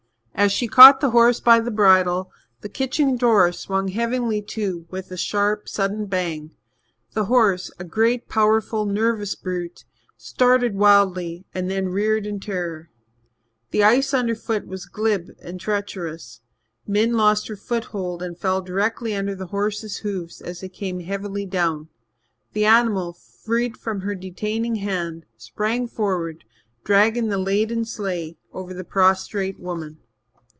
As 0.33 0.51
she 0.51 0.67
caught 0.67 1.01
the 1.01 1.11
horse 1.11 1.39
by 1.39 1.59
the 1.59 1.69
bridle, 1.69 2.31
the 2.61 2.69
kitchen 2.69 3.15
door 3.15 3.51
swung 3.51 3.89
heavily 3.89 4.41
to 4.53 4.87
with 4.89 5.11
a 5.11 5.17
sharp, 5.17 5.69
sudden 5.69 6.07
bang. 6.07 6.55
The 7.13 7.25
horse, 7.25 7.69
a 7.77 7.83
great, 7.83 8.27
powerful, 8.27 8.87
nervous 8.87 9.35
brute, 9.35 9.85
started 10.17 10.73
wildly 10.75 11.45
and 11.53 11.69
then 11.69 11.89
reared 11.89 12.25
in 12.25 12.39
terror. 12.39 12.89
The 13.69 13.83
ice 13.83 14.15
underfoot 14.15 14.65
was 14.65 14.87
glib 14.87 15.29
and 15.43 15.59
treacherous. 15.59 16.41
Min 16.87 17.13
lost 17.13 17.47
her 17.47 17.55
foothold 17.55 18.23
and 18.23 18.35
fell 18.35 18.61
directly 18.63 19.13
under 19.13 19.35
the 19.35 19.47
horse's 19.47 19.97
hoofs 19.97 20.41
as 20.41 20.61
they 20.61 20.69
came 20.69 21.01
heavily 21.01 21.45
down. 21.45 21.87
The 22.53 22.65
animal, 22.65 23.13
freed 23.13 23.77
from 23.77 23.99
her 24.01 24.15
detaining 24.15 24.77
hand, 24.77 25.27
sprang 25.37 25.87
forward, 25.87 26.45
dragging 26.83 27.27
the 27.27 27.37
laden 27.37 27.85
sleigh 27.85 28.37
over 28.51 28.73
the 28.73 28.83
prostrate 28.85 29.59
woman. 29.59 29.99